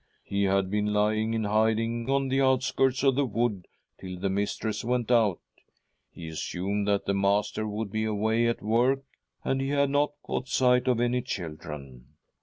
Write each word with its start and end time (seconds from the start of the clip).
He 0.23 0.45
had 0.45 0.71
been 0.71 0.87
lying 0.87 1.35
in 1.35 1.43
hiding, 1.43 2.09
on 2.09 2.27
the 2.27 2.41
outskirts 2.41 3.03
of 3.03 3.13
the 3.13 3.23
wood, 3.27 3.67
till 3.99 4.17
the 4.17 4.31
mistress 4.31 4.83
went 4.83 5.11
out— 5.11 5.39
he 6.15 6.27
assumed 6.29 6.87
that 6.87 7.05
the 7.05 7.13
master 7.13 7.67
would 7.67 7.91
be 7.91 8.05
away 8.05 8.47
at 8.47 8.63
work, 8.63 9.03
and 9.43 9.61
he 9.61 9.69
had 9.69 9.91
not 9.91 10.13
caught 10.23 10.47
sight 10.47 10.87
of 10.87 10.99
any 10.99 11.21
children. 11.21 12.07